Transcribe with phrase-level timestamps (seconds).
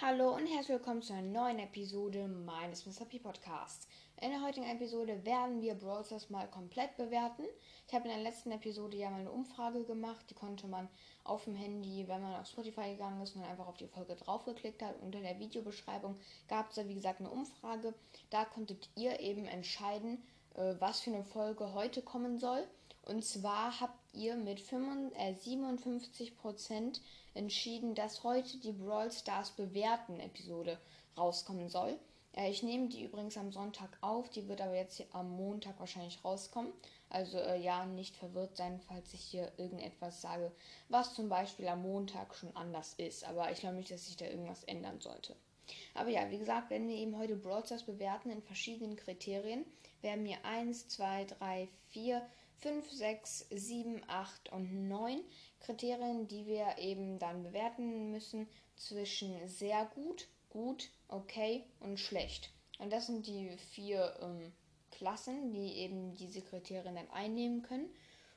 [0.00, 3.04] Hallo und herzlich willkommen zu einer neuen Episode meines Mr.
[3.04, 3.88] P Podcasts.
[4.20, 7.42] In der heutigen Episode werden wir Brawl Stars mal komplett bewerten.
[7.88, 10.88] Ich habe in der letzten Episode ja mal eine Umfrage gemacht, die konnte man
[11.24, 14.82] auf dem Handy, wenn man auf Spotify gegangen ist und einfach auf die Folge draufgeklickt
[14.82, 14.94] hat.
[15.02, 17.92] Unter der Videobeschreibung gab es da wie gesagt eine Umfrage.
[18.30, 20.22] Da konntet ihr eben entscheiden,
[20.54, 22.68] äh, was für eine Folge heute kommen soll.
[23.08, 26.80] Und zwar habt ihr mit 57% äh,
[27.34, 30.78] entschieden, dass heute die Brawl Stars bewerten Episode
[31.16, 31.98] rauskommen soll.
[32.36, 36.24] Äh, ich nehme die übrigens am Sonntag auf, die wird aber jetzt am Montag wahrscheinlich
[36.24, 36.72] rauskommen.
[37.10, 40.52] Also äh, ja, nicht verwirrt sein, falls ich hier irgendetwas sage,
[40.88, 43.24] was zum Beispiel am Montag schon anders ist.
[43.24, 45.34] Aber ich glaube nicht, dass sich da irgendwas ändern sollte.
[45.94, 49.64] Aber ja, wie gesagt, werden wir eben heute Brawl Stars bewerten in verschiedenen Kriterien.
[50.00, 52.22] Wir haben hier 1, 2, 3, 4,
[52.60, 55.20] 5, 6, 7, 8 und 9
[55.60, 62.50] Kriterien, die wir eben dann bewerten müssen zwischen sehr gut, gut, okay und schlecht.
[62.78, 64.52] Und das sind die vier ähm,
[64.90, 67.88] Klassen, die eben diese Kriterien dann einnehmen können.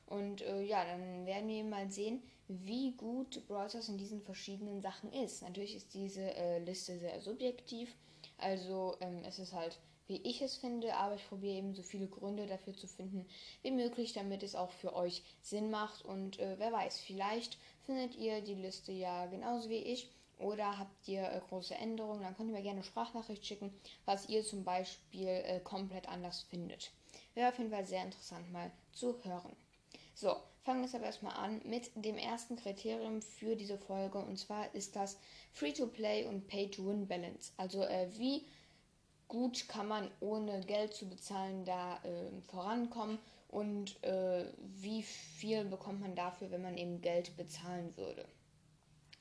[0.06, 4.80] Und äh, ja, dann werden wir mal sehen, wie gut Brawl Stars in diesen verschiedenen
[4.80, 5.42] Sachen ist.
[5.42, 7.94] Natürlich ist diese äh, Liste sehr subjektiv.
[8.36, 9.78] Also ähm, es ist halt
[10.12, 13.26] wie ich es finde, aber ich probiere eben so viele Gründe dafür zu finden
[13.62, 16.04] wie möglich, damit es auch für euch Sinn macht.
[16.04, 21.08] Und äh, wer weiß, vielleicht findet ihr die Liste ja genauso wie ich oder habt
[21.08, 23.72] ihr äh, große Änderungen, dann könnt ihr mir gerne eine Sprachnachricht schicken,
[24.04, 26.90] was ihr zum Beispiel äh, komplett anders findet.
[27.32, 29.56] Wäre auf jeden Fall sehr interessant mal zu hören.
[30.14, 34.38] So, fangen wir jetzt aber erstmal an mit dem ersten Kriterium für diese Folge und
[34.38, 35.18] zwar ist das
[35.52, 37.52] Free-to-Play und Pay-to-Win-Balance.
[37.56, 38.44] Also äh, wie
[39.32, 46.02] gut kann man ohne Geld zu bezahlen da äh, vorankommen und äh, wie viel bekommt
[46.02, 48.28] man dafür, wenn man eben Geld bezahlen würde.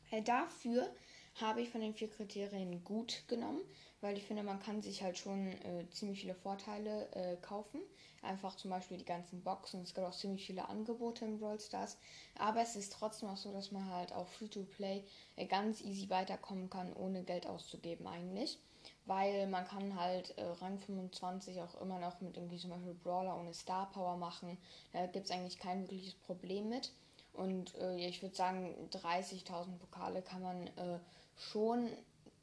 [0.09, 0.93] Äh, dafür
[1.35, 3.61] habe ich von den vier Kriterien gut genommen,
[4.01, 7.79] weil ich finde, man kann sich halt schon äh, ziemlich viele Vorteile äh, kaufen.
[8.21, 9.81] Einfach zum Beispiel die ganzen Boxen.
[9.83, 11.97] Es gibt auch ziemlich viele Angebote im Brawl Stars.
[12.37, 15.05] Aber es ist trotzdem auch so, dass man halt auch Free-to-Play
[15.37, 18.59] äh, ganz easy weiterkommen kann, ohne Geld auszugeben eigentlich
[19.05, 23.37] weil man kann halt äh, Rang 25 auch immer noch mit irgendwie zum Beispiel Brawler
[23.37, 24.57] ohne Star Power machen.
[24.93, 26.91] Da gibt es eigentlich kein wirkliches Problem mit.
[27.33, 30.99] Und äh, ich würde sagen, 30.000 Pokale kann man äh,
[31.35, 31.89] schon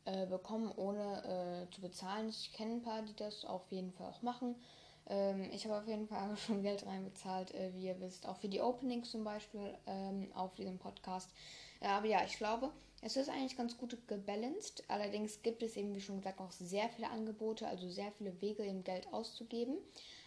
[0.06, 2.30] äh, bekommen, ohne äh, zu bezahlen.
[2.30, 4.56] Ich kenne ein paar, die das auf jeden Fall auch machen.
[5.06, 8.48] Ähm, ich habe auf jeden Fall schon Geld reinbezahlt, äh, wie ihr wisst, auch für
[8.48, 11.30] die Openings zum Beispiel ähm, auf diesem Podcast.
[11.80, 12.70] aber ja, ich glaube,
[13.00, 14.84] es ist eigentlich ganz gut gebalanced.
[14.88, 18.64] Allerdings gibt es eben, wie schon gesagt, auch sehr viele Angebote, also sehr viele Wege,
[18.64, 19.78] eben Geld auszugeben.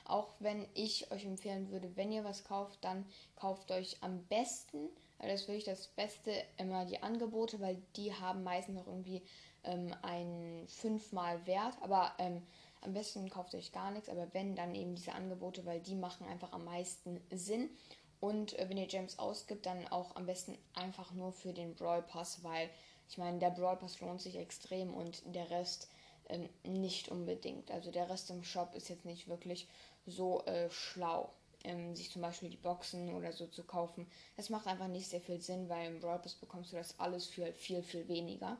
[0.05, 3.05] Auch wenn ich euch empfehlen würde, wenn ihr was kauft, dann
[3.35, 4.89] kauft euch am besten,
[5.19, 9.21] also das ist wirklich das Beste, immer die Angebote, weil die haben meistens noch irgendwie
[9.63, 11.77] ähm, einen fünfmal Wert.
[11.81, 12.41] Aber ähm,
[12.81, 16.25] am besten kauft euch gar nichts, aber wenn, dann eben diese Angebote, weil die machen
[16.27, 17.69] einfach am meisten Sinn.
[18.21, 22.03] Und äh, wenn ihr Gems ausgibt, dann auch am besten einfach nur für den Brawl
[22.03, 22.69] Pass, weil
[23.09, 25.89] ich meine, der Brawl Pass lohnt sich extrem und der Rest
[26.29, 27.71] ähm, nicht unbedingt.
[27.71, 29.67] Also der Rest im Shop ist jetzt nicht wirklich
[30.05, 31.33] so äh, schlau.
[31.63, 34.07] Ähm, sich zum Beispiel die Boxen oder so zu kaufen.
[34.37, 37.25] Das macht einfach nicht sehr viel Sinn, weil im Brawl Pass bekommst du das alles
[37.25, 38.57] für viel, viel weniger.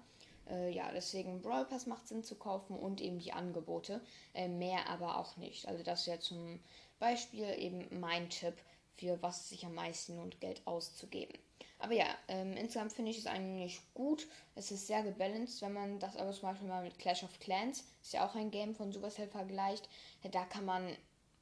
[0.50, 4.02] Äh, ja, deswegen Brawl Pass macht Sinn zu kaufen und eben die Angebote.
[4.34, 5.68] Äh, mehr aber auch nicht.
[5.68, 6.60] Also das wäre zum
[7.00, 8.56] Beispiel eben mein Tipp
[8.98, 11.38] für was sich am meisten lohnt, Geld auszugeben.
[11.82, 14.28] Aber ja, ähm, insgesamt finde ich es eigentlich gut.
[14.56, 17.84] Es ist sehr gebalanced, wenn man das aber zum Beispiel mal mit Clash of Clans,
[18.02, 19.90] ist ja auch ein Game von Supercell vergleicht,
[20.32, 20.96] da kann man,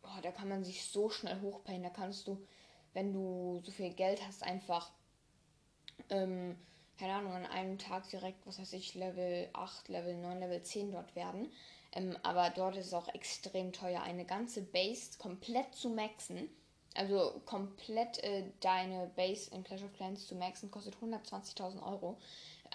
[0.03, 1.83] oh, da kann man sich so schnell hochpayen.
[1.83, 2.41] Da kannst du,
[2.93, 4.89] wenn du so viel Geld hast, einfach,
[6.09, 6.55] ähm,
[6.97, 10.91] keine Ahnung, an einem Tag direkt, was weiß ich, Level 8, Level 9, Level 10
[10.91, 11.51] dort werden.
[11.91, 16.49] Ähm, aber dort ist es auch extrem teuer, eine ganze Base komplett zu maxen
[16.99, 22.17] also komplett äh, deine Base in Clash of Clans zu maxen kostet 120.000 Euro.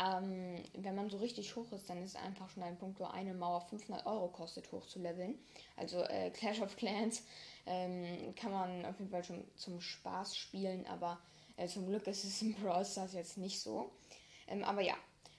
[0.00, 3.34] Ähm, wenn man so richtig hoch ist, dann ist einfach schon ein Punkt, wo eine
[3.34, 5.38] Mauer 500 Euro kostet, hoch zu leveln.
[5.76, 7.22] Also äh, Clash of Clans
[7.66, 11.20] ähm, kann man auf jeden Fall schon zum Spaß spielen, aber
[11.58, 13.90] äh, zum Glück ist es in Brawl Stars jetzt nicht so.
[14.48, 14.94] Ähm, aber ja,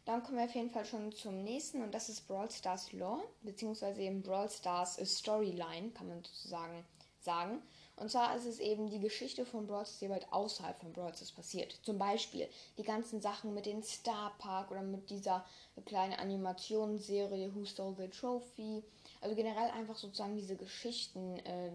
[0.05, 3.23] dann kommen wir auf jeden Fall schon zum nächsten und das ist Brawl Stars Lore,
[3.41, 6.85] beziehungsweise eben Brawl Stars Storyline, kann man sozusagen
[7.19, 7.63] sagen.
[7.97, 11.13] Und zwar ist es eben die Geschichte von Brawl Stars, die halt außerhalb von Brawl
[11.13, 11.79] Stars passiert.
[11.83, 12.47] Zum Beispiel
[12.77, 15.45] die ganzen Sachen mit dem Star Park oder mit dieser
[15.85, 18.83] kleinen Animationsserie Who Stole the Trophy.
[19.21, 21.71] Also generell einfach sozusagen diese Geschichten, äh,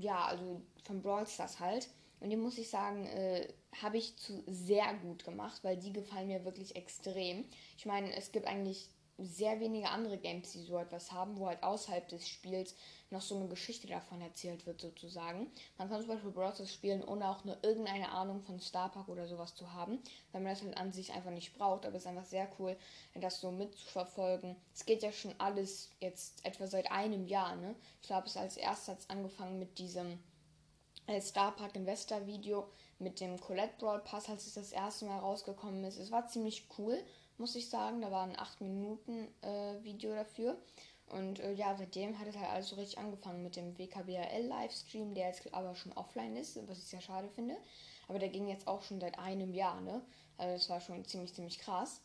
[0.00, 1.88] ja, also von Brawl Stars halt.
[2.20, 3.46] Und die muss ich sagen, äh,
[3.80, 7.44] habe ich zu sehr gut gemacht, weil die gefallen mir wirklich extrem.
[7.76, 11.62] Ich meine, es gibt eigentlich sehr wenige andere Games, die so etwas haben, wo halt
[11.62, 12.76] außerhalb des Spiels
[13.10, 15.50] noch so eine Geschichte davon erzählt wird, sozusagen.
[15.76, 19.26] Man kann zum Beispiel Browsers spielen, ohne auch nur irgendeine Ahnung von Star Park oder
[19.26, 19.98] sowas zu haben,
[20.30, 21.84] weil man das halt an sich einfach nicht braucht.
[21.84, 22.76] Aber es ist einfach sehr cool,
[23.14, 24.54] das so mitzuverfolgen.
[24.72, 27.74] Es geht ja schon alles jetzt etwa seit einem Jahr, ne?
[28.00, 30.18] Ich glaube, es als erstes angefangen mit diesem
[31.08, 32.68] äh, Star Park Investor Video
[33.00, 35.98] mit dem Colette Brawl Pass, als es das erste Mal rausgekommen ist.
[35.98, 37.02] Es war ziemlich cool
[37.38, 38.00] muss ich sagen.
[38.00, 40.58] Da war ein 8 Minuten äh, Video dafür.
[41.10, 45.14] Und äh, ja, seitdem hat es halt alles so richtig angefangen mit dem WKBRL Livestream,
[45.14, 47.56] der jetzt aber schon offline ist, was ich sehr schade finde.
[48.08, 50.02] Aber der ging jetzt auch schon seit einem Jahr, ne?
[50.36, 52.00] Also das war schon ziemlich, ziemlich krass.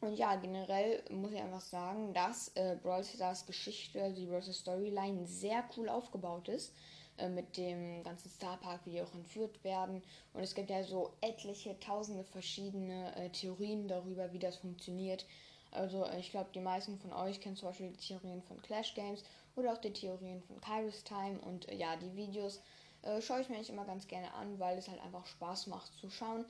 [0.00, 4.58] Und ja, generell muss ich einfach sagen, dass äh, Brawl Stars Geschichte, die Brawl Stars
[4.58, 6.74] Storyline sehr cool aufgebaut ist.
[7.16, 10.02] Äh, mit dem ganzen Starpark, wie die auch entführt werden.
[10.32, 15.24] Und es gibt ja so etliche, tausende verschiedene äh, Theorien darüber, wie das funktioniert.
[15.70, 18.94] Also äh, ich glaube, die meisten von euch kennen zum Beispiel die Theorien von Clash
[18.94, 19.22] Games
[19.54, 21.38] oder auch die Theorien von Kairos Time.
[21.38, 22.60] Und äh, ja, die Videos
[23.02, 25.94] äh, schaue ich mir nicht immer ganz gerne an, weil es halt einfach Spaß macht
[25.94, 26.44] zu schauen,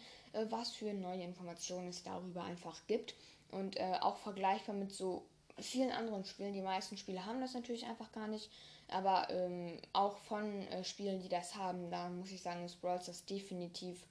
[0.49, 3.15] was für neue Informationen es darüber einfach gibt.
[3.51, 5.27] Und auch vergleichbar mit so
[5.61, 6.55] vielen anderen Spielen.
[6.55, 8.51] Die meisten Spiele haben das natürlich einfach gar nicht.
[8.89, 13.01] Aber ähm, auch von äh, Spielen, die das haben, da muss ich sagen, ist Brawl
[13.01, 14.07] Stars definitiv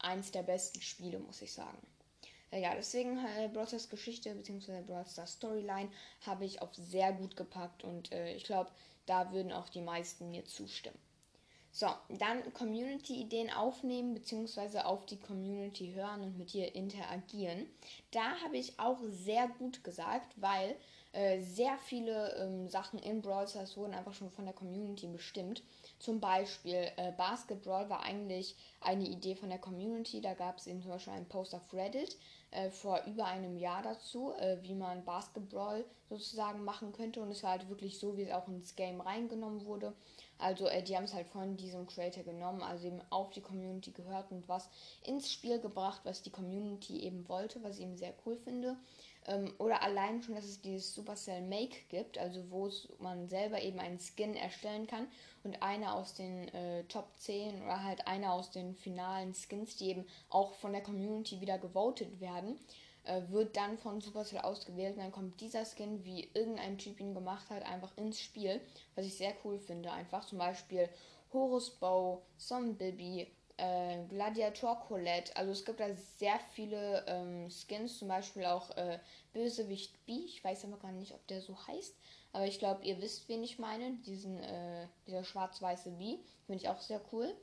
[0.00, 1.78] eins der besten Spiele, muss ich sagen.
[2.50, 4.82] Äh, ja, deswegen äh, Brawl Stars Geschichte bzw.
[4.82, 5.90] Brawl Stars Storyline
[6.26, 8.70] habe ich auf sehr gut gepackt und äh, ich glaube,
[9.06, 10.98] da würden auch die meisten mir zustimmen.
[11.70, 14.80] So, dann Community-Ideen aufnehmen bzw.
[14.80, 17.66] auf die Community hören und mit ihr interagieren.
[18.10, 20.76] Da habe ich auch sehr gut gesagt, weil
[21.12, 25.62] äh, sehr viele ähm, Sachen in Brawl Stars wurden einfach schon von der Community bestimmt.
[25.98, 30.20] Zum Beispiel äh, Basketball war eigentlich eine Idee von der Community.
[30.20, 32.16] Da gab es eben zum Beispiel einen Post auf Reddit
[32.50, 37.20] äh, vor über einem Jahr dazu, äh, wie man Basketball sozusagen machen könnte.
[37.20, 39.94] Und es war halt wirklich so, wie es auch ins Game reingenommen wurde.
[40.38, 43.90] Also äh, die haben es halt von diesem Creator genommen, also eben auf die Community
[43.90, 44.68] gehört und was
[45.02, 48.76] ins Spiel gebracht, was die Community eben wollte, was ich eben sehr cool finde.
[49.28, 53.78] Ähm, oder allein schon, dass es dieses Supercell Make gibt, also wo man selber eben
[53.78, 55.06] einen Skin erstellen kann
[55.44, 59.90] und einer aus den äh, Top 10 oder halt einer aus den finalen Skins, die
[59.90, 62.58] eben auch von der Community wieder gewotet werden,
[63.04, 67.12] äh, wird dann von Supercell ausgewählt und dann kommt dieser Skin, wie irgendein Typ ihn
[67.12, 68.62] gemacht hat, einfach ins Spiel,
[68.94, 69.92] was ich sehr cool finde.
[69.92, 70.88] Einfach zum Beispiel
[71.34, 75.36] Horus Bow, Zombie äh, Gladiator Colette.
[75.36, 78.98] Also es gibt da sehr viele ähm, Skins, zum Beispiel auch äh,
[79.32, 80.12] Bösewicht B.
[80.12, 81.94] Ich weiß aber gar nicht, ob der so heißt.
[82.32, 83.92] Aber ich glaube, ihr wisst, wen ich meine.
[84.06, 86.18] Diesen, äh, dieser schwarz-weiße B.
[86.46, 87.34] Finde ich auch sehr cool.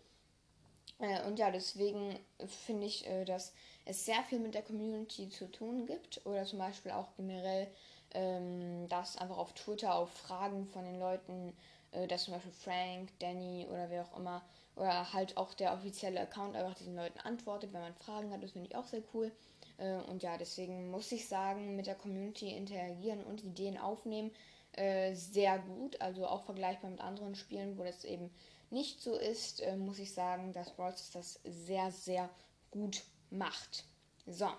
[0.99, 2.17] Äh, und ja, deswegen
[2.47, 3.53] finde ich, äh, dass
[3.83, 6.25] es sehr viel mit der Community zu tun gibt.
[6.25, 7.67] Oder zum Beispiel auch generell,
[8.13, 11.53] ähm, dass einfach auf Twitter auf Fragen von den Leuten,
[11.91, 14.41] äh, dass zum Beispiel Frank, Danny oder wer auch immer
[14.75, 18.43] oder halt auch der offizielle Account einfach diesen Leuten antwortet, wenn man Fragen hat.
[18.43, 19.31] Das finde ich auch sehr cool.
[19.77, 24.31] Äh, und ja, deswegen muss ich sagen, mit der Community interagieren und Ideen aufnehmen,
[24.73, 25.99] äh, sehr gut.
[26.01, 28.31] Also auch vergleichbar mit anderen Spielen, wo das eben
[28.69, 32.29] nicht so ist, äh, muss ich sagen, dass Brawl das sehr, sehr
[32.71, 33.85] gut macht.
[34.25, 34.49] So,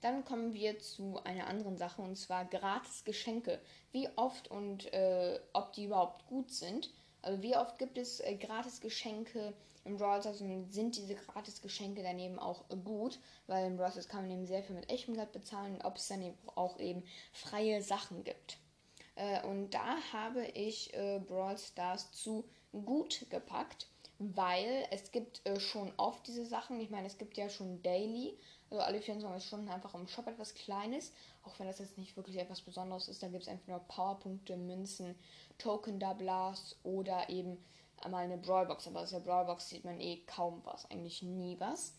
[0.00, 3.60] dann kommen wir zu einer anderen Sache und zwar gratis Geschenke.
[3.92, 4.90] Wie oft und
[5.52, 6.90] ob die überhaupt gut sind.
[7.22, 9.52] Also wie oft gibt es äh, Gratis-Geschenke
[9.84, 13.18] im Brawl Stars und sind diese Gratis-Geschenke daneben auch äh, gut?
[13.46, 15.96] Weil im Brawl Stars kann man eben sehr viel mit echtem Geld bezahlen und ob
[15.96, 18.58] es dann eben auch eben freie Sachen gibt.
[19.16, 25.58] Äh, und da habe ich äh, Brawl Stars zu gut gepackt, weil es gibt äh,
[25.60, 26.80] schon oft diese Sachen.
[26.80, 28.38] Ich meine, es gibt ja schon Daily,
[28.70, 31.12] also alle 24 Stunden einfach im Shop etwas Kleines,
[31.42, 33.22] auch wenn das jetzt nicht wirklich etwas Besonderes ist.
[33.22, 35.16] Da gibt es einfach nur Powerpunkte, Münzen,
[35.60, 37.62] Token Doublers oder eben
[38.02, 38.86] einmal eine Brawlbox.
[38.86, 41.94] Aber aus der Brawlbox sieht man eh kaum was, eigentlich nie was.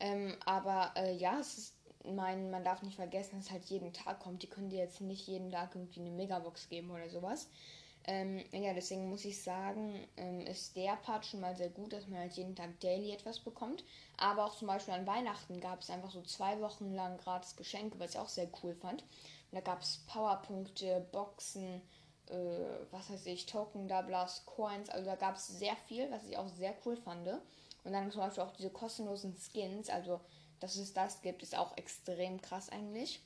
[0.00, 4.20] Ähm, aber äh, ja, es ist, mein, man darf nicht vergessen, dass halt jeden Tag
[4.20, 4.42] kommt.
[4.42, 7.48] Die können dir jetzt nicht jeden Tag irgendwie eine Megabox geben oder sowas.
[8.06, 12.06] Ähm, ja, deswegen muss ich sagen, ähm, ist der Part schon mal sehr gut, dass
[12.06, 13.82] man halt jeden Tag daily etwas bekommt.
[14.18, 17.98] Aber auch zum Beispiel an Weihnachten gab es einfach so zwei Wochen lang gratis Geschenke,
[17.98, 19.02] was ich auch sehr cool fand.
[19.02, 21.80] Und da gab es Powerpunkte, Boxen,
[22.30, 24.90] äh, was weiß ich, Token, Doublers, Coins.
[24.90, 27.26] Also da gab es sehr viel, was ich auch sehr cool fand.
[27.28, 29.90] Und dann zum Beispiel auch diese kostenlosen Skins.
[29.90, 30.20] Also,
[30.60, 33.20] dass es das gibt, ist auch extrem krass eigentlich.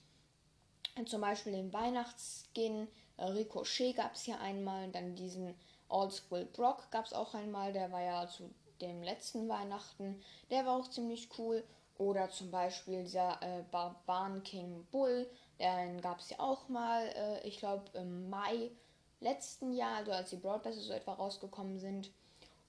[0.97, 2.89] Und zum Beispiel den Weihnachtsskin
[3.19, 5.55] Ricochet gab es hier einmal, dann diesen
[5.89, 8.51] Old School Brock gab es auch einmal, der war ja zu
[8.81, 10.23] dem letzten Weihnachten.
[10.51, 11.65] Der war auch ziemlich cool.
[11.99, 15.29] Oder zum Beispiel dieser äh, Barbaren King Bull.
[15.59, 18.71] Den gab es ja auch mal, äh, ich glaube, im Mai
[19.21, 22.11] letzten Jahr, also als die Broadbasses so etwa rausgekommen sind.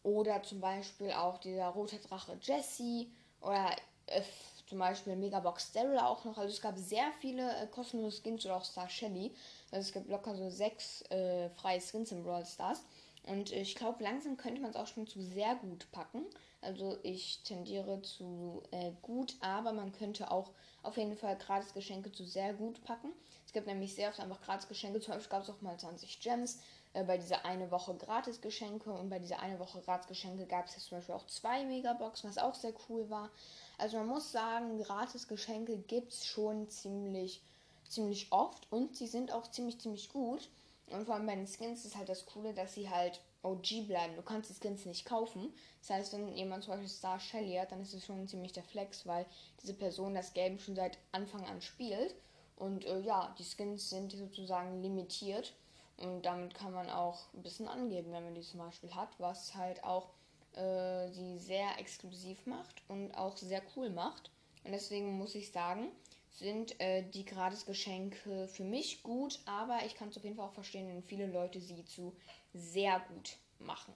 [0.04, 3.08] Oder zum Beispiel auch dieser rote Drache Jesse.
[3.42, 3.76] Oder
[4.08, 4.22] äh,
[4.68, 6.38] zum Beispiel Megabox Daryl auch noch.
[6.38, 9.34] Also es gab sehr viele äh, kostenlose Skins oder auch Star Shelly.
[9.72, 12.84] Also es gibt locker so sechs äh, freie Skins im Brawl Stars.
[13.24, 16.26] Und ich glaube, langsam könnte man es auch schon zu sehr gut packen.
[16.62, 20.52] Also ich tendiere zu äh, gut, aber man könnte auch
[20.84, 23.12] auf jeden Fall Gratis-Geschenke zu sehr gut packen.
[23.50, 25.00] Es gibt nämlich sehr oft einfach Gratis-Geschenke.
[25.00, 26.60] Zum Beispiel gab es auch mal 20 Gems
[26.94, 28.92] äh, bei dieser eine Woche Gratis-Geschenke.
[28.92, 32.54] Und bei dieser eine Woche Gratis-Geschenke gab es zum Beispiel auch zwei Megaboxen, was auch
[32.54, 33.32] sehr cool war.
[33.80, 37.42] Also man muss sagen, Gratis-Geschenke gibt es schon ziemlich,
[37.88, 40.48] ziemlich oft und sie sind auch ziemlich, ziemlich gut.
[40.92, 44.16] Und vor allem bei den Skins ist halt das Coole, dass sie halt OG bleiben.
[44.16, 45.52] Du kannst die Skins nicht kaufen.
[45.82, 48.64] Das heißt, wenn jemand zum Beispiel Star Shelly hat, dann ist es schon ziemlich der
[48.64, 49.26] Flex, weil
[49.64, 52.14] diese Person das Game schon seit Anfang an spielt.
[52.60, 55.56] Und äh, ja, die Skins sind sozusagen limitiert.
[55.98, 59.56] Und damit kann man auch ein bisschen angeben, wenn man die zum Beispiel hat, was
[59.56, 60.10] halt auch
[60.56, 64.32] äh, sie sehr exklusiv macht und auch sehr cool macht.
[64.64, 65.92] Und deswegen muss ich sagen,
[66.32, 70.54] sind äh, die Gratis-Geschenke für mich gut, aber ich kann es auf jeden Fall auch
[70.54, 72.16] verstehen, wenn viele Leute sie zu
[72.54, 73.94] sehr gut machen.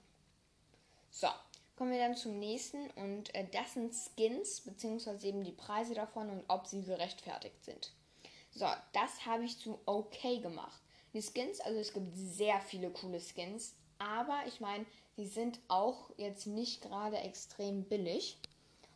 [1.10, 1.28] So,
[1.76, 6.28] kommen wir dann zum nächsten und äh, das sind Skins, beziehungsweise eben die Preise davon
[6.28, 7.92] und ob sie gerechtfertigt sind.
[8.54, 10.80] So, das habe ich zu okay gemacht.
[11.12, 16.10] Die Skins, also es gibt sehr viele coole Skins, aber ich meine, sie sind auch
[16.16, 18.38] jetzt nicht gerade extrem billig.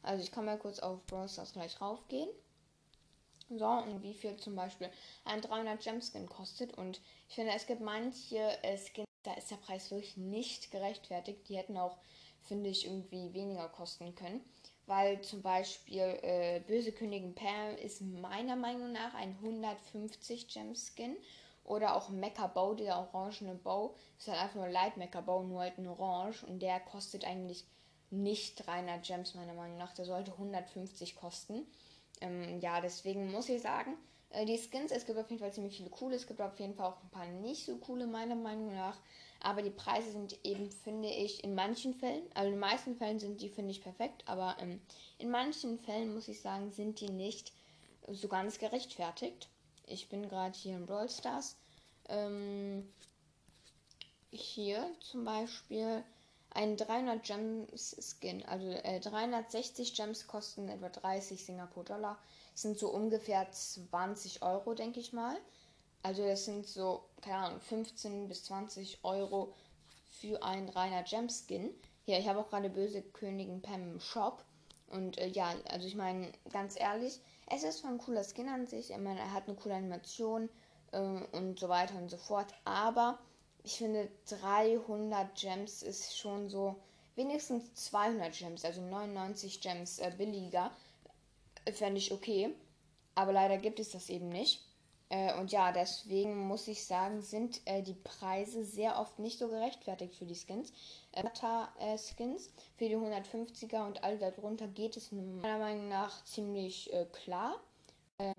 [0.03, 2.29] Also ich kann mal kurz auf Brawl Stars gleich raufgehen.
[3.51, 4.91] So, und wie viel zum Beispiel
[5.25, 6.77] ein 300 Gemskin kostet.
[6.77, 11.49] Und ich finde, es gibt manche äh, Skins, da ist der Preis wirklich nicht gerechtfertigt.
[11.49, 11.97] Die hätten auch,
[12.43, 14.41] finde ich, irgendwie weniger kosten können.
[14.89, 21.15] Weil zum Beispiel äh, Böse Königin Pam ist meiner Meinung nach ein 150 Gemskin.
[21.63, 23.95] Oder auch Mecha Bow, der orangene Bow.
[24.19, 26.43] Ist halt einfach nur Light Mecha Bow, nur halt ein Orange.
[26.47, 27.67] Und der kostet eigentlich
[28.11, 29.93] nicht 300 Gems, meiner Meinung nach.
[29.93, 31.67] Der sollte 150 kosten.
[32.23, 33.95] Ähm, ja, deswegen muss ich sagen,
[34.31, 36.17] äh, die Skins, es gibt auf jeden Fall ziemlich viele coole.
[36.17, 38.97] Es gibt auf jeden Fall auch ein paar nicht so coole, meiner Meinung nach.
[39.41, 43.21] Aber die Preise sind eben, finde ich, in manchen Fällen, also in den meisten Fällen
[43.21, 44.25] sind die, finde ich, perfekt.
[44.27, 44.81] Aber ähm,
[45.19, 47.53] in manchen Fällen, muss ich sagen, sind die nicht
[48.09, 49.49] so ganz gerechtfertigt.
[49.87, 51.57] Ich bin gerade hier in Brawl Stars.
[52.09, 52.93] Ähm,
[54.31, 56.03] hier zum Beispiel
[56.51, 62.19] ein 300 Gems Skin, also äh, 360 Gems kosten etwa 30 Singapur Dollar.
[62.53, 65.37] Das sind so ungefähr 20 Euro, denke ich mal.
[66.03, 69.55] Also das sind so, keine Ahnung, 15 bis 20 Euro
[70.21, 71.75] für ein reiner Gem Skin.
[72.05, 74.45] Hier, ich habe auch gerade Böse Königin Pam im Shop.
[74.91, 78.67] Und äh, ja, also ich meine, ganz ehrlich, es ist zwar ein cooler Skin an
[78.67, 78.91] sich.
[78.91, 80.49] Ich meine, er hat eine coole Animation
[80.93, 82.55] äh, und so weiter und so fort.
[82.65, 83.19] Aber
[83.63, 86.77] ich finde 300 Gems ist schon so
[87.17, 90.71] wenigstens 200 Gems, also 99 Gems äh, billiger,
[91.65, 92.55] äh, fände ich okay.
[93.15, 94.63] Aber leider gibt es das eben nicht.
[95.11, 99.49] Äh, und ja, deswegen muss ich sagen, sind äh, die Preise sehr oft nicht so
[99.49, 100.73] gerechtfertigt für die Skins.
[101.13, 107.07] Äh, Skins für die 150er und all darunter geht es meiner Meinung nach ziemlich äh,
[107.07, 107.59] klar.
[108.19, 108.35] Äh,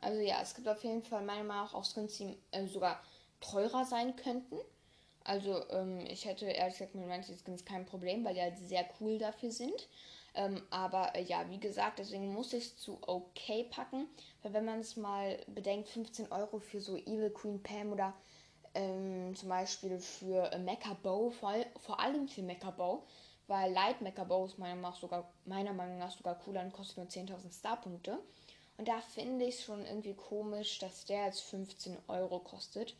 [0.00, 3.02] also ja, es gibt auf jeden Fall meiner Meinung nach auch Skins, die äh, sogar
[3.40, 4.56] teurer sein könnten.
[5.22, 8.86] Also ähm, ich hätte ehrlich gesagt mit manchen Skins kein Problem, weil die halt sehr
[9.00, 9.88] cool dafür sind.
[10.34, 14.08] Ähm, aber äh, ja, wie gesagt, deswegen muss ich es zu okay packen.
[14.42, 18.14] Weil wenn man es mal bedenkt, 15 Euro für so Evil Queen Pam oder
[18.74, 23.04] ähm, zum Beispiel für äh, Mecha Bow, vor, vor allem für Mecha Bow,
[23.46, 26.72] weil Light Mecha Bow ist meiner Meinung nach sogar, meiner Meinung nach sogar cooler und
[26.72, 28.18] kostet nur 10.000 Starpunkte.
[28.76, 32.96] Und da finde ich es schon irgendwie komisch, dass der jetzt 15 Euro kostet.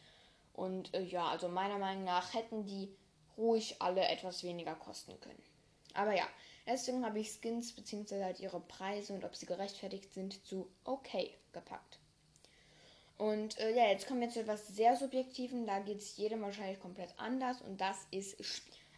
[0.52, 2.94] Und äh, ja, also meiner Meinung nach hätten die
[3.36, 5.42] ruhig alle etwas weniger kosten können.
[5.94, 6.26] Aber ja,
[6.66, 8.22] deswegen habe ich Skins bzw.
[8.22, 11.98] halt ihre Preise und ob sie gerechtfertigt sind zu okay gepackt.
[13.16, 15.66] Und äh, ja, jetzt kommen wir zu etwas sehr Subjektiven.
[15.66, 18.36] Da geht es jedem wahrscheinlich komplett anders und das ist.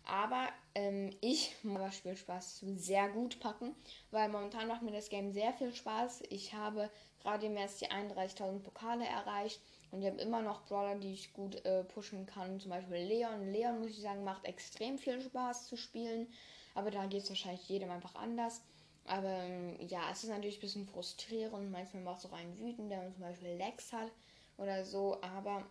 [0.08, 3.74] Aber ähm, ich muss das Spielspaß sehr gut packen,
[4.12, 6.22] weil momentan macht mir das Game sehr viel Spaß.
[6.30, 6.90] Ich habe
[7.22, 11.32] gerade im März die 31.000 Pokale erreicht und ich habe immer noch Brawler, die ich
[11.32, 12.60] gut äh, pushen kann.
[12.60, 13.50] Zum Beispiel Leon.
[13.52, 16.28] Leon, muss ich sagen, macht extrem viel Spaß zu spielen.
[16.76, 18.62] Aber da geht es wahrscheinlich jedem einfach anders.
[19.06, 21.72] Aber ähm, ja, es ist natürlich ein bisschen frustrierend.
[21.72, 24.12] Manchmal macht es auch einen wütend, der zum Beispiel Lex hat
[24.58, 25.18] oder so.
[25.22, 25.64] Aber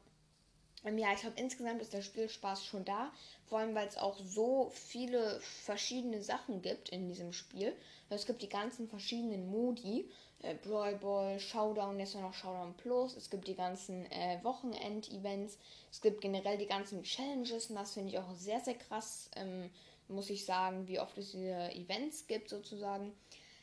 [0.85, 3.12] Ähm, ja, ich glaube, insgesamt ist der Spielspaß schon da.
[3.45, 7.75] Vor allem, weil es auch so viele verschiedene Sachen gibt in diesem Spiel.
[8.09, 10.09] Es gibt die ganzen verschiedenen Modi.
[10.41, 13.15] Äh, Brawl Ball, Showdown, jetzt noch Showdown Plus.
[13.17, 15.57] Es gibt die ganzen äh, Wochenend-Events.
[15.91, 17.69] Es gibt generell die ganzen Challenges.
[17.69, 19.29] Und das finde ich auch sehr, sehr krass.
[19.35, 19.71] Ähm,
[20.07, 23.13] muss ich sagen, wie oft es diese Events gibt sozusagen.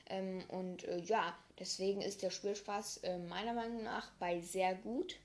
[0.06, 5.16] Ähm, und äh, ja, deswegen ist der Spielspaß äh, meiner Meinung nach bei sehr gut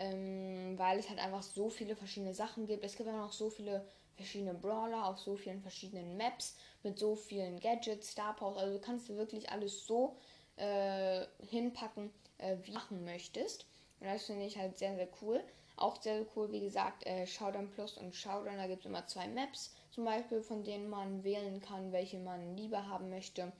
[0.00, 2.82] ähm, weil es halt einfach so viele verschiedene Sachen gibt.
[2.84, 3.84] Es gibt auch noch so viele
[4.16, 8.56] verschiedene Brawler auf so vielen verschiedenen Maps mit so vielen Gadgets, Star Powers.
[8.56, 10.16] Also du kannst du wirklich alles so
[10.56, 13.66] äh, hinpacken, äh, wie du machen möchtest.
[14.00, 15.44] Und das finde ich halt sehr, sehr cool.
[15.76, 19.06] Auch sehr, sehr cool, wie gesagt, äh, Showdown Plus und Showdown, da gibt es immer
[19.06, 23.52] zwei Maps zum Beispiel, von denen man wählen kann, welche man lieber haben möchte.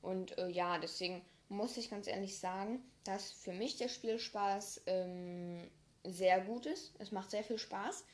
[0.00, 5.70] Und äh, ja, deswegen muss ich ganz ehrlich sagen, dass für mich der Spielspaß ähm,
[6.04, 6.92] sehr gut ist.
[6.98, 8.04] Es macht sehr viel Spaß.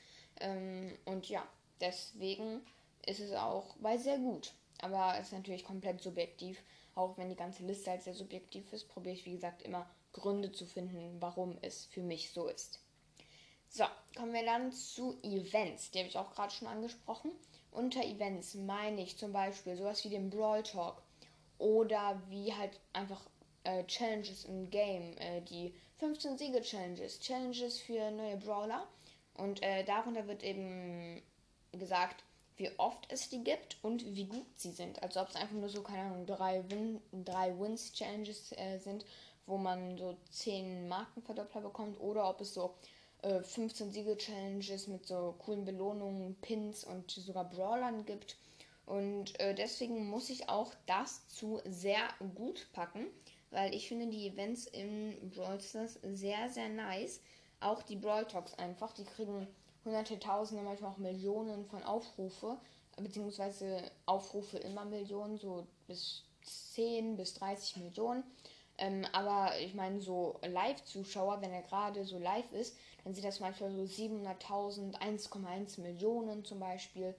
[0.40, 1.46] Ähm, und ja,
[1.80, 2.60] deswegen
[3.06, 4.52] ist es auch bei sehr gut.
[4.80, 6.62] Aber es ist natürlich komplett subjektiv.
[6.94, 10.52] Auch wenn die ganze Liste halt sehr subjektiv ist, probiere ich, wie gesagt, immer Gründe
[10.52, 12.80] zu finden, warum es für mich so ist.
[13.68, 13.84] So,
[14.16, 15.90] kommen wir dann zu Events.
[15.90, 17.30] Die habe ich auch gerade schon angesprochen.
[17.70, 21.02] Unter Events meine ich zum Beispiel sowas wie den Brawl Talk
[21.58, 23.20] oder wie halt einfach
[23.64, 28.86] äh, Challenges im Game, äh, die 15 Siege-Challenges, Challenges für neue Brawler.
[29.34, 31.22] Und äh, darunter wird eben
[31.72, 32.24] gesagt,
[32.56, 35.00] wie oft es die gibt und wie gut sie sind.
[35.02, 39.04] Also ob es einfach nur so, keine Ahnung, drei, Win drei Wins-Challenges äh, sind,
[39.46, 42.74] wo man so 10 Markenverdoppler bekommt, oder ob es so
[43.22, 48.36] äh, 15 Siege-Challenges mit so coolen Belohnungen, Pins und sogar Brawlern gibt.
[48.86, 53.06] Und äh, deswegen muss ich auch das zu sehr gut packen
[53.50, 57.20] weil ich finde die Events in Brawl Stars sehr, sehr nice.
[57.60, 59.46] Auch die Brawl Talks einfach, die kriegen
[59.84, 62.58] hunderte, tausende, manchmal auch Millionen von Aufrufe,
[62.96, 68.22] beziehungsweise Aufrufe immer Millionen, so bis 10 bis 30 Millionen.
[68.78, 73.40] Ähm, aber ich meine, so Live-Zuschauer, wenn er gerade so live ist, dann sieht das
[73.40, 77.14] manchmal so 700.000, 1,1 Millionen zum Beispiel.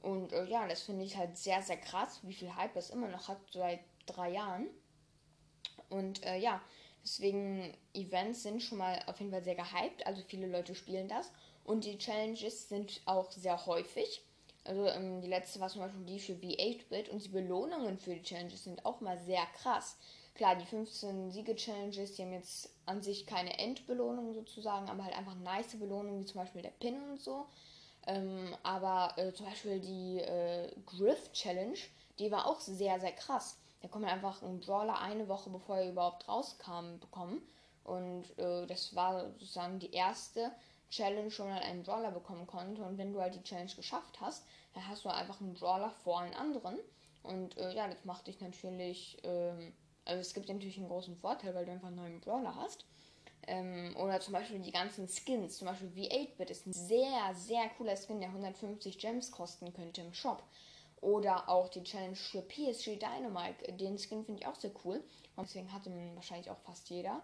[0.00, 3.08] Und äh, ja, das finde ich halt sehr, sehr krass, wie viel Hype das immer
[3.08, 4.68] noch hat seit drei Jahren.
[5.90, 6.60] Und äh, ja,
[7.02, 10.06] deswegen Events sind schon mal auf jeden Fall sehr gehypt.
[10.06, 11.30] Also viele Leute spielen das.
[11.64, 14.22] Und die Challenges sind auch sehr häufig.
[14.64, 18.22] Also ähm, die letzte war zum Beispiel die für V8-Bit und die Belohnungen für die
[18.22, 19.96] Challenges sind auch mal sehr krass.
[20.34, 25.34] Klar, die 15 Siege-Challenges, die haben jetzt an sich keine Endbelohnung sozusagen, aber halt einfach
[25.34, 27.46] nice Belohnungen, wie zum Beispiel der Pin und so.
[28.06, 31.78] Ähm, aber äh, zum Beispiel die äh, Griff Challenge,
[32.18, 33.58] die war auch sehr, sehr krass.
[33.80, 37.42] Da kann man einfach einen Brawler eine Woche bevor er überhaupt rauskam bekommen.
[37.84, 40.52] Und äh, das war sozusagen die erste
[40.90, 42.82] Challenge, wo man halt einen Brawler bekommen konnte.
[42.82, 46.20] Und wenn du halt die Challenge geschafft hast, dann hast du einfach einen Brawler vor
[46.20, 46.78] allen anderen.
[47.22, 49.18] Und äh, ja, das macht dich natürlich.
[49.24, 49.72] Ähm,
[50.04, 52.84] also es gibt natürlich einen großen Vorteil, weil du einfach einen neuen Brawler hast.
[53.46, 55.58] Ähm, oder zum Beispiel die ganzen Skins.
[55.58, 60.14] Zum Beispiel V8-Bit ist ein sehr, sehr cooler Skin, der 150 Gems kosten könnte im
[60.14, 60.42] Shop.
[61.00, 63.72] Oder auch die Challenge für PSG Dynamite.
[63.72, 65.02] Den Skin finde ich auch sehr cool.
[65.34, 67.22] Und deswegen hatte man wahrscheinlich auch fast jeder.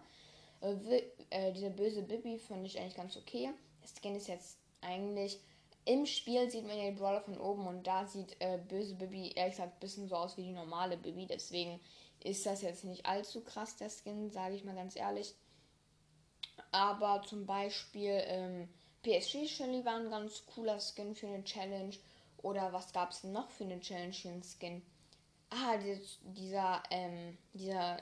[0.61, 3.51] Äh, äh, dieser böse Bibi fand ich eigentlich ganz okay.
[3.81, 5.39] Der Skin ist jetzt eigentlich.
[5.85, 9.31] Im Spiel sieht man ja den Brawler von oben und da sieht äh, böse Bibi
[9.35, 11.25] ehrlich gesagt ein bisschen so aus wie die normale Bibi.
[11.25, 11.79] Deswegen
[12.23, 15.35] ist das jetzt nicht allzu krass, der Skin, sage ich mal ganz ehrlich.
[16.71, 18.69] Aber zum Beispiel ähm,
[19.03, 21.95] PSG Shelly war ein ganz cooler Skin für eine Challenge.
[22.41, 24.81] Oder was gab es noch für eine Challenge Skin?
[25.49, 25.77] Ah,
[26.23, 27.97] dieser, ähm, dieser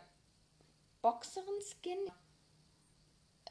[1.02, 2.12] Boxerin-Skin.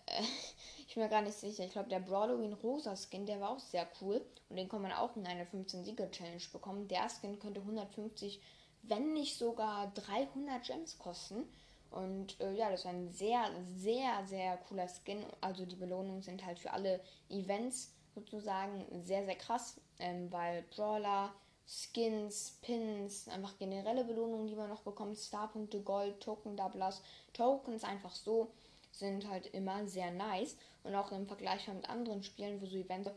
[0.07, 0.23] Äh,
[0.87, 1.65] ich bin mir gar nicht sicher.
[1.65, 4.25] Ich glaube, der Brawloween Rosa Skin, der war auch sehr cool.
[4.49, 6.89] Und den kann man auch in einer 15-Sieger-Challenge bekommen.
[6.89, 8.41] Der Skin könnte 150,
[8.89, 11.45] wenn nicht sogar 300 Gems kosten.
[11.91, 15.25] Und äh, ja, das war ein sehr, sehr, sehr cooler Skin.
[15.41, 21.33] Also die Belohnungen sind halt für alle Events sozusagen sehr, sehr krass, ähm, weil Brawler,
[21.67, 28.15] Skins, Pins, einfach generelle Belohnungen, die man noch bekommt, Starpunkte, Gold, Token, Doublers, Tokens einfach
[28.15, 28.51] so,
[28.93, 30.57] sind halt immer sehr nice.
[30.85, 33.11] Und auch im Vergleich mit anderen Spielen, wo so Events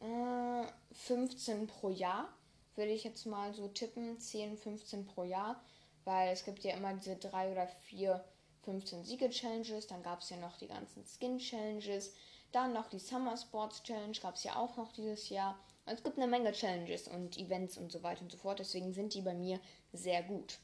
[0.00, 2.28] äh, 15 pro Jahr,
[2.76, 5.62] würde ich jetzt mal so tippen, 10, 15 pro Jahr,
[6.04, 8.24] weil es gibt ja immer diese drei oder vier
[8.62, 12.14] 15 Siege-Challenges, dann gab es ja noch die ganzen Skin-Challenges,
[12.52, 15.58] dann noch die Summer Sports Challenge, gab es ja auch noch dieses Jahr.
[15.84, 18.58] es gibt eine Menge Challenges und Events und so weiter und so fort.
[18.58, 19.60] Deswegen sind die bei mir
[19.92, 20.58] sehr gut.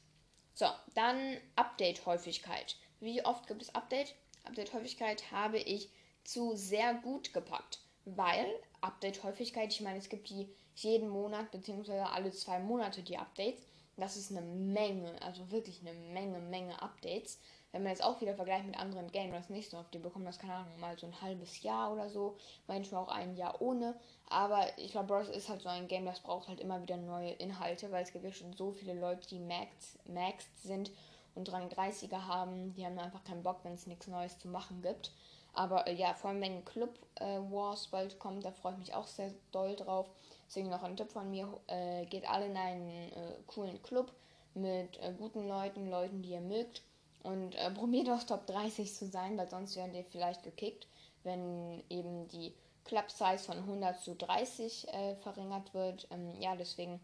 [0.53, 2.75] So, dann Update-Häufigkeit.
[2.99, 4.15] Wie oft gibt es Update?
[4.43, 5.89] Update-Häufigkeit habe ich
[6.23, 8.47] zu sehr gut gepackt, weil
[8.81, 13.61] Update-Häufigkeit, ich meine, es gibt die jeden Monat beziehungsweise alle zwei Monate die Updates.
[13.97, 17.39] Das ist eine Menge, also wirklich eine Menge, Menge Updates.
[17.71, 20.25] Wenn man jetzt auch wieder vergleicht mit anderen Games, das nicht so oft, die bekommen
[20.25, 23.95] das, keine Ahnung, mal so ein halbes Jahr oder so, manchmal auch ein Jahr ohne.
[24.29, 25.27] Aber ich glaube, Bros.
[25.29, 28.25] ist halt so ein Game, das braucht halt immer wieder neue Inhalte, weil es gibt
[28.25, 30.91] ja schon so viele Leute, die maxed, sind
[31.35, 34.81] und Rang 30er haben, die haben einfach keinen Bock, wenn es nichts Neues zu machen
[34.81, 35.11] gibt.
[35.53, 38.93] Aber äh, ja, vor allem wenn Club äh, Wars bald kommt, da freue ich mich
[38.95, 40.07] auch sehr doll drauf.
[40.47, 44.11] Deswegen noch ein Tipp von mir, äh, geht alle in einen äh, coolen Club
[44.53, 46.83] mit äh, guten Leuten, Leuten, die ihr mögt.
[47.23, 50.87] Und äh, probiert auch Top 30 zu sein, weil sonst werdet ihr vielleicht gekickt,
[51.23, 52.53] wenn eben die
[52.83, 54.87] Club Size von 100 zu 30
[55.21, 56.05] verringert wird.
[56.11, 56.99] Ähm, ja, deswegen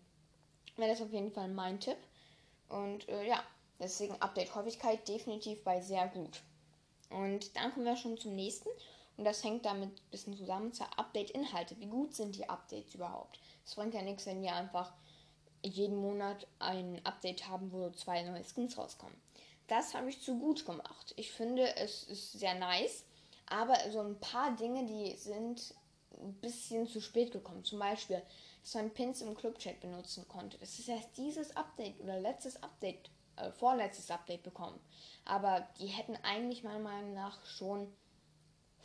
[0.75, 1.97] wäre das auf jeden Fall mein Tipp.
[2.67, 3.41] Und ja,
[3.79, 6.41] deswegen Update-Häufigkeit definitiv bei sehr gut.
[7.09, 8.69] Und dann kommen wir schon zum nächsten.
[9.19, 11.77] Und das hängt damit ein bisschen zusammen zur Update-Inhalte.
[11.77, 13.37] Wie gut sind die Updates überhaupt?
[13.65, 14.93] Es bringt ja nichts, wenn wir einfach
[15.61, 19.21] jeden Monat ein Update haben, wo zwei neue Skins rauskommen.
[19.67, 21.13] Das habe ich zu gut gemacht.
[21.17, 23.03] Ich finde, es ist sehr nice,
[23.47, 25.73] aber so ein paar Dinge, die sind
[26.17, 27.65] ein bisschen zu spät gekommen.
[27.65, 28.21] Zum Beispiel,
[28.61, 30.57] dass man Pins im Clubchat benutzen konnte.
[30.59, 34.79] Das ist erst dieses Update oder letztes Update äh, vorletztes Update bekommen.
[35.25, 37.91] Aber die hätten eigentlich meiner Meinung nach schon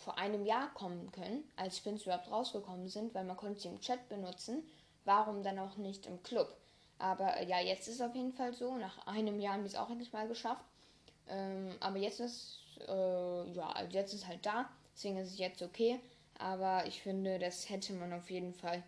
[0.05, 3.81] vor einem Jahr kommen können, als Spins überhaupt rausgekommen sind, weil man konnte sie im
[3.81, 4.63] Chat benutzen.
[5.05, 6.55] Warum dann auch nicht im Club?
[6.99, 8.77] Aber äh, ja, jetzt ist es auf jeden Fall so.
[8.77, 10.65] Nach einem Jahr haben die es auch endlich mal geschafft.
[11.29, 14.69] Ähm, aber jetzt ist, äh, ja, also jetzt ist halt da.
[14.95, 15.99] Deswegen ist es jetzt okay.
[16.39, 18.85] Aber ich finde, das hätte man auf jeden Fall ein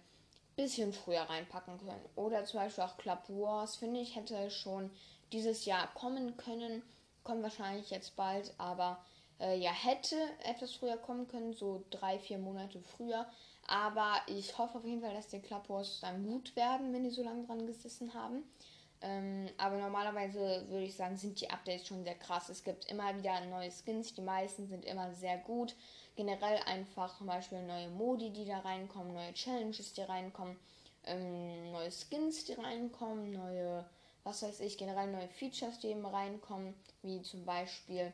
[0.56, 2.04] bisschen früher reinpacken können.
[2.14, 4.90] Oder zum Beispiel auch Club Wars, finde ich, hätte schon
[5.32, 6.82] dieses Jahr kommen können.
[7.24, 8.98] Kommt wahrscheinlich jetzt bald, aber
[9.40, 13.26] äh, ja, hätte etwas früher kommen können, so drei, vier Monate früher.
[13.66, 17.10] Aber ich hoffe auf jeden Fall, dass die Club Wars dann gut werden, wenn die
[17.10, 18.44] so lange dran gesessen haben.
[19.02, 22.48] Ähm, aber normalerweise würde ich sagen, sind die Updates schon sehr krass.
[22.48, 25.74] Es gibt immer wieder neue Skins, die meisten sind immer sehr gut.
[26.14, 30.56] Generell einfach zum Beispiel neue Modi, die da reinkommen, neue Challenges, die reinkommen,
[31.04, 33.84] ähm, neue Skins, die reinkommen, neue
[34.26, 38.12] was weiß ich, generell neue Features, die eben reinkommen, wie zum Beispiel,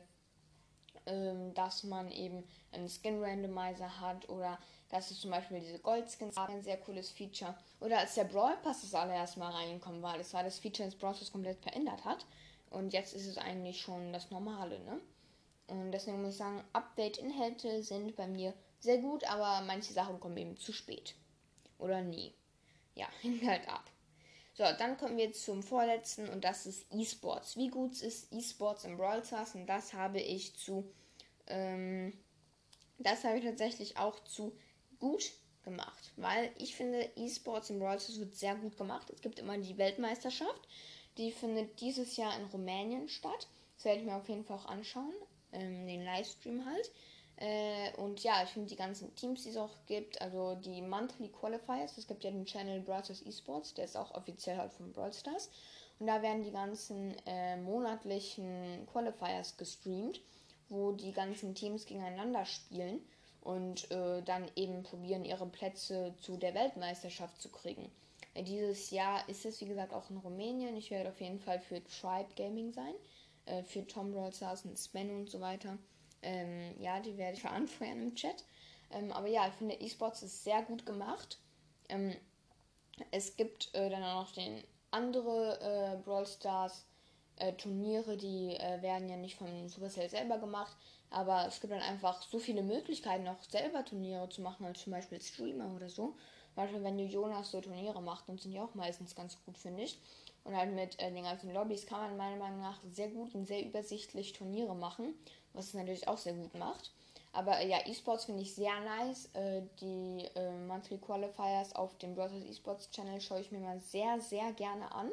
[1.06, 6.36] ähm, dass man eben einen Skin Randomizer hat oder dass es zum Beispiel diese Goldskins
[6.36, 7.54] haben, ein sehr cooles Feature.
[7.80, 10.98] Oder als der Brawl Pass das allererste Mal reingekommen war, das war das Feature, das
[10.98, 12.26] Brawl Pass komplett verändert hat.
[12.70, 15.00] Und jetzt ist es eigentlich schon das Normale, ne?
[15.66, 20.36] Und deswegen muss ich sagen, Update-Inhalte sind bei mir sehr gut, aber manche Sachen kommen
[20.36, 21.14] eben zu spät.
[21.78, 22.34] Oder nie.
[22.94, 23.84] Ja, hängt halt ab.
[24.54, 27.56] So, dann kommen wir zum vorletzten und das ist E-Sports.
[27.56, 29.54] Wie gut ist E-Sports im Brawl Stars?
[29.54, 30.84] Und das habe ich zu,
[31.46, 32.12] ähm,
[32.98, 34.52] das habe ich tatsächlich auch zu
[34.98, 35.32] gut
[35.64, 39.08] gemacht, weil ich finde, E-Sports im Brawl Stars wird sehr gut gemacht.
[39.10, 40.68] Es gibt immer die Weltmeisterschaft,
[41.16, 43.46] die findet dieses Jahr in Rumänien statt.
[43.76, 45.14] Das werde ich mir auf jeden Fall auch anschauen,
[45.52, 46.90] ähm, den Livestream halt.
[47.36, 51.28] Äh, und ja, ich finde die ganzen Teams, die es auch gibt, also die Monthly
[51.28, 55.12] Qualifiers, es gibt ja den Channel Stars Esports, der ist auch offiziell halt von Brawl
[55.12, 55.50] Stars.
[55.98, 60.20] Und da werden die ganzen äh, monatlichen Qualifiers gestreamt,
[60.68, 63.00] wo die ganzen Teams gegeneinander spielen
[63.42, 67.90] und äh, dann eben probieren, ihre Plätze zu der Weltmeisterschaft zu kriegen.
[68.34, 70.76] Dieses Jahr ist es, wie gesagt, auch in Rumänien.
[70.76, 72.94] Ich werde auf jeden Fall für Tribe Gaming sein,
[73.46, 75.76] äh, für Tom Brawl Stars und Sven und so weiter.
[76.22, 78.44] Ähm, ja, die werde ich veranfeuern im Chat.
[78.90, 81.38] Ähm, aber ja, ich finde E-Sports ist sehr gut gemacht.
[81.88, 82.14] Ähm,
[83.10, 86.84] es gibt äh, dann auch noch den andere äh, Brawl Stars
[87.36, 90.76] äh, Turniere, die äh, werden ja nicht von Supercell selber gemacht,
[91.10, 94.92] aber es gibt dann einfach so viele Möglichkeiten, auch selber Turniere zu machen, als zum
[94.92, 96.14] Beispiel Streamer oder so.
[96.54, 99.56] Zum Beispiel, wenn du Jonas so Turniere macht, dann sind die auch meistens ganz gut,
[99.56, 99.98] finde ich.
[100.44, 103.46] Und halt mit äh, den ganzen Lobbys kann man meiner Meinung nach sehr gut und
[103.46, 105.14] sehr übersichtlich Turniere machen
[105.52, 106.92] was es natürlich auch sehr gut macht.
[107.32, 109.28] Aber äh, ja, E-Sports finde ich sehr nice.
[109.34, 114.20] Äh, die äh, Monthly Qualifiers auf dem Brothers E-Sports Channel schaue ich mir mal sehr,
[114.20, 115.10] sehr gerne an.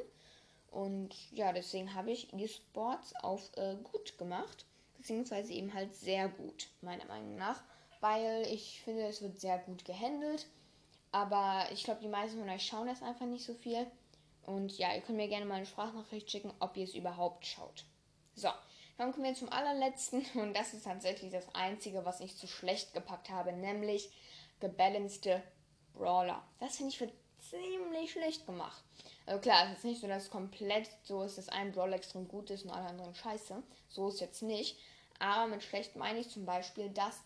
[0.70, 4.66] Und ja, deswegen habe ich E-Sports auf äh, gut gemacht.
[4.98, 7.62] Beziehungsweise eben halt sehr gut, meiner Meinung nach.
[8.00, 10.46] Weil ich finde, es wird sehr gut gehandelt.
[11.12, 13.86] Aber ich glaube, die meisten von euch schauen das einfach nicht so viel.
[14.50, 17.84] Und ja, ihr könnt mir gerne mal eine Sprachnachricht schicken, ob ihr es überhaupt schaut.
[18.34, 18.48] So,
[18.98, 22.92] dann kommen wir zum allerletzten und das ist tatsächlich das einzige, was ich zu schlecht
[22.92, 24.10] gepackt habe, nämlich
[24.58, 25.40] gebalancete
[25.94, 26.42] Brawler.
[26.58, 28.82] Das finde ich für ziemlich schlecht gemacht.
[29.24, 32.26] Also klar, es ist nicht so, dass es komplett so ist, dass ein Brawler extrem
[32.26, 33.62] gut ist und alle anderen scheiße.
[33.88, 34.80] So ist jetzt nicht.
[35.20, 37.20] Aber mit schlecht meine ich zum Beispiel, dass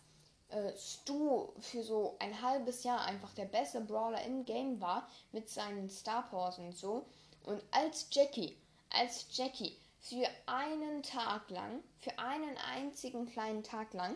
[0.55, 5.49] äh, Stu für so ein halbes Jahr einfach der beste Brawler im Game war mit
[5.49, 7.05] seinen Star Powers und so.
[7.43, 8.55] Und als Jackie,
[8.89, 14.15] als Jackie für einen Tag lang, für einen einzigen kleinen Tag lang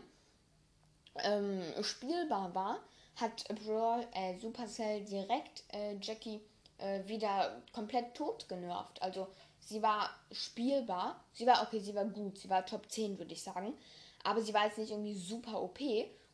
[1.15, 2.80] ähm, spielbar war,
[3.15, 6.41] hat Brawl, äh, Supercell direkt äh, Jackie
[6.78, 9.02] äh, wieder komplett tot genervt.
[9.02, 9.28] Also
[9.60, 13.43] sie war spielbar, sie war okay, sie war gut, sie war Top 10, würde ich
[13.43, 13.78] sagen.
[14.23, 15.80] Aber sie war jetzt nicht irgendwie super OP.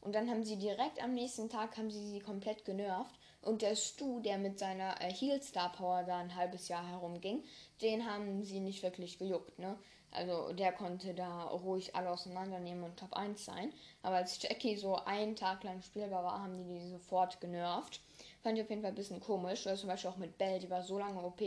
[0.05, 3.15] Und dann haben sie direkt am nächsten Tag haben sie sie komplett genervt.
[3.41, 7.43] Und der Stu, der mit seiner äh, Heal Star Power da ein halbes Jahr herumging,
[7.81, 9.77] den haben sie nicht wirklich gejuckt, ne?
[10.11, 13.73] Also der konnte da ruhig alle auseinandernehmen und Top 1 sein.
[14.03, 17.99] Aber als Jackie so einen Tag lang spielbar war, haben die die sofort genervt.
[18.41, 19.65] Fand ich auf jeden Fall ein bisschen komisch.
[19.65, 21.41] Oder zum Beispiel auch mit Belle, die war so lange OP.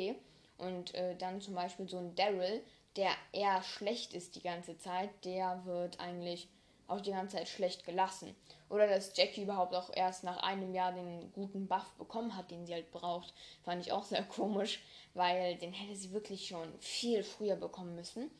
[0.59, 2.61] Und äh, dann zum Beispiel so ein Daryl,
[2.97, 6.49] der eher schlecht ist die ganze Zeit, der wird eigentlich
[6.88, 8.35] auch die ganze Zeit schlecht gelassen.
[8.68, 12.66] Oder dass Jackie überhaupt auch erst nach einem Jahr den guten Buff bekommen hat, den
[12.66, 14.83] sie halt braucht, fand ich auch sehr komisch,
[15.14, 18.31] weil den hätte sie wirklich schon viel früher bekommen müssen.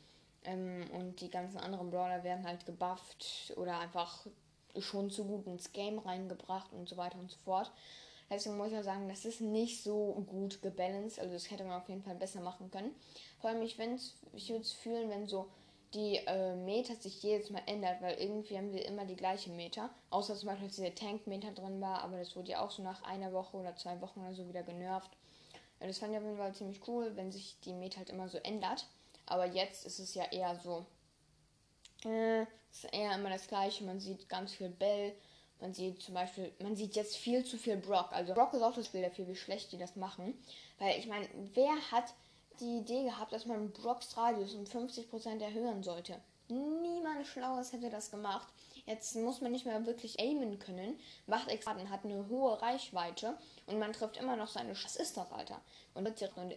[0.43, 4.25] Ähm, und die ganzen anderen Brawler werden halt gebufft oder einfach
[4.77, 7.71] schon zu gut ins Game reingebracht und so weiter und so fort.
[8.29, 11.19] Deswegen muss ich auch sagen, das ist nicht so gut gebalanced.
[11.19, 12.95] Also das hätte man auf jeden Fall besser machen können.
[13.39, 13.77] Vor allem, ich,
[14.33, 15.49] ich würde es fühlen, wenn so
[15.93, 19.89] die äh, Meter sich jedes Mal ändert, weil irgendwie haben wir immer die gleiche Meter.
[20.11, 23.03] Außer zum Beispiel, dass dieser Tank-Meter drin war, aber das wurde ja auch so nach
[23.03, 25.09] einer Woche oder zwei Wochen oder so wieder genervt.
[25.79, 28.37] Das fand ich auf jeden Fall ziemlich cool, wenn sich die Meter halt immer so
[28.39, 28.85] ändert.
[29.25, 30.85] Aber jetzt ist es ja eher so.
[32.05, 33.83] Äh, ist eher immer das gleiche.
[33.83, 35.15] Man sieht ganz viel Bell.
[35.61, 38.11] Man sieht zum Beispiel, man sieht jetzt viel zu viel Brock.
[38.11, 40.37] Also Brock ist auch das Bild dafür, wie schlecht die das machen.
[40.77, 42.13] Weil ich meine, wer hat
[42.59, 46.19] die Idee gehabt, dass man Brocks Radius um 50% erhöhen sollte?
[46.47, 48.47] Niemand Schlaues hätte das gemacht.
[48.85, 50.99] Jetzt muss man nicht mehr wirklich aimen können.
[51.27, 54.75] Macht Exaten hat eine hohe Reichweite und man trifft immer noch seine.
[54.75, 55.61] Sch was ist das, Alter?
[55.93, 56.07] Und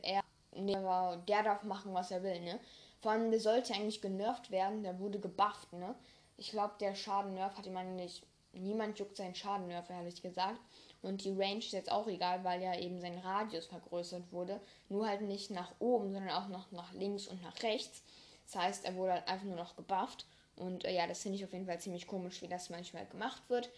[0.02, 0.22] er
[0.54, 2.58] der, der darf machen, was er will, ne?
[3.00, 5.94] Vor allem, der sollte eigentlich genervt werden, der wurde gebufft, ne?
[6.36, 8.22] Ich glaube, der Schaden-Nerf hat ihm eigentlich.
[8.54, 10.60] Niemand juckt seinen Schaden-Nerf, ehrlich gesagt.
[11.02, 14.60] Und die Range ist jetzt auch egal, weil ja eben sein Radius vergrößert wurde.
[14.88, 18.02] Nur halt nicht nach oben, sondern auch noch nach links und nach rechts.
[18.46, 20.26] Das heißt, er wurde halt einfach nur noch gebufft.
[20.56, 23.42] Und äh, ja, das finde ich auf jeden Fall ziemlich komisch, wie das manchmal gemacht
[23.48, 23.68] wird.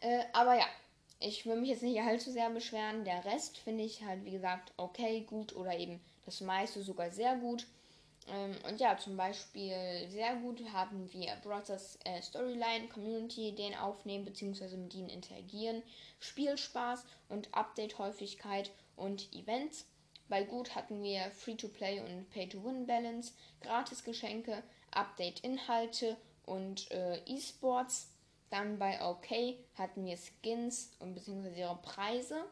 [0.00, 0.66] Äh, aber ja,
[1.20, 3.04] ich will mich jetzt nicht allzu sehr beschweren.
[3.04, 7.36] Der Rest finde ich halt, wie gesagt, okay, gut oder eben das meiste sogar sehr
[7.36, 7.66] gut.
[8.28, 14.24] Ähm, und ja, zum Beispiel sehr gut haben wir Brothers äh, Storyline, Community, den aufnehmen
[14.24, 14.76] bzw.
[14.76, 15.82] mit ihnen interagieren,
[16.20, 19.86] Spielspaß und Update-Häufigkeit und Events.
[20.28, 28.08] Bei gut hatten wir Free-to-Play und Pay-to-Win-Balance, Gratis-Geschenke, Update-Inhalte und äh, E-Sports.
[28.48, 32.44] Dann bei OK hatten wir Skins und beziehungsweise ihre Preise,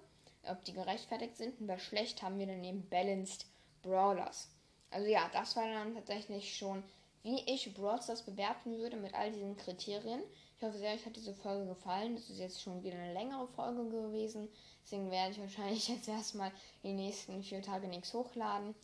[0.44, 1.60] ob die gerechtfertigt sind.
[1.60, 3.46] Und bei schlecht haben wir dann eben Balanced
[3.82, 4.48] Brawlers.
[4.92, 6.82] Also ja, das war dann tatsächlich schon,
[7.22, 10.22] wie ich Brawl Stars bewerten würde mit all diesen Kriterien.
[10.56, 12.14] Ich hoffe sehr, euch hat diese Folge gefallen.
[12.14, 14.48] Das ist jetzt schon wieder eine längere Folge gewesen.
[14.84, 16.52] Deswegen werde ich wahrscheinlich jetzt erstmal
[16.82, 18.74] die nächsten vier Tage nichts hochladen.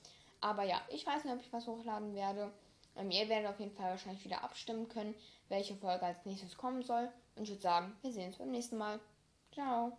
[0.40, 2.50] Aber ja, ich weiß nicht, ob ich was hochladen werde.
[2.96, 5.14] Ähm, ihr werdet auf jeden Fall wahrscheinlich wieder abstimmen können,
[5.48, 7.08] welche Folge als nächstes kommen soll.
[7.36, 9.00] Und ich würde sagen, wir sehen uns beim nächsten Mal.
[9.52, 9.96] Ciao.